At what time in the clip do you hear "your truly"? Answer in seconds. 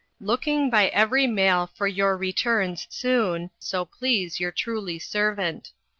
4.39-4.97